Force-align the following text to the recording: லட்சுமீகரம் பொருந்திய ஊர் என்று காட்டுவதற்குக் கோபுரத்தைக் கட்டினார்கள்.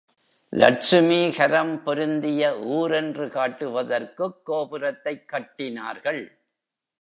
லட்சுமீகரம் 0.51 1.83
பொருந்திய 1.83 2.59
ஊர் 2.59 2.91
என்று 2.91 3.27
காட்டுவதற்குக் 3.27 4.41
கோபுரத்தைக் 4.45 5.25
கட்டினார்கள். 5.31 6.31